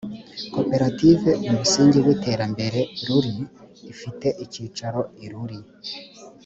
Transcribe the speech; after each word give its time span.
koperative 0.53 1.29
umusingi 1.49 1.97
w’iterambere 2.05 2.79
ruli 3.05 3.35
ifite 3.93 4.27
icyicaro 4.43 5.01
i 5.25 5.27
ruli 5.31 5.59